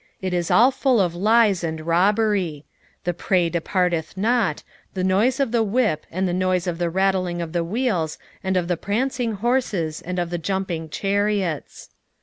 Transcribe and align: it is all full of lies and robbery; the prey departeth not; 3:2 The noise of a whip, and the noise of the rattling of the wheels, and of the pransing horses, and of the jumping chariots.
it 0.19 0.33
is 0.33 0.49
all 0.49 0.71
full 0.71 0.99
of 0.99 1.13
lies 1.13 1.63
and 1.63 1.81
robbery; 1.85 2.65
the 3.03 3.13
prey 3.13 3.49
departeth 3.51 4.17
not; 4.17 4.57
3:2 4.57 4.63
The 4.95 5.03
noise 5.03 5.39
of 5.39 5.53
a 5.53 5.61
whip, 5.61 6.07
and 6.09 6.27
the 6.27 6.33
noise 6.33 6.65
of 6.65 6.79
the 6.79 6.89
rattling 6.89 7.39
of 7.39 7.53
the 7.53 7.63
wheels, 7.63 8.17
and 8.43 8.57
of 8.57 8.67
the 8.67 8.77
pransing 8.77 9.33
horses, 9.33 10.01
and 10.01 10.17
of 10.17 10.31
the 10.31 10.39
jumping 10.39 10.89
chariots. 10.89 11.91